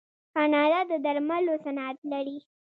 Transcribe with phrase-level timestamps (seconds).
[0.33, 2.37] کاناډا د درملو صنعت لري.